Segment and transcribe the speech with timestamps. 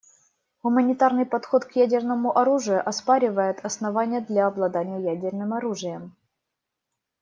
[0.63, 6.15] Гуманитарный подход к ядерному оружию оспаривает основания для обладания ядерным оружием.